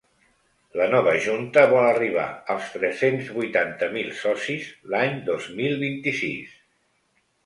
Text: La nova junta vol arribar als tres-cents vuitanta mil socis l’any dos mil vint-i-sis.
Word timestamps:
La 0.79 0.85
nova 0.91 1.11
junta 1.25 1.65
vol 1.73 1.89
arribar 1.89 2.23
als 2.53 2.71
tres-cents 2.77 3.29
vuitanta 3.35 3.89
mil 3.97 4.09
socis 4.21 4.65
l’any 4.95 5.21
dos 5.29 5.51
mil 5.61 5.77
vint-i-sis. 5.85 6.57